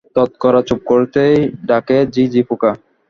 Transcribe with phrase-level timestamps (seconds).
[0.15, 1.35] তক্ষকরা চুপ করতেই
[1.67, 2.71] ডাকে ঝিঁঝিপোকা।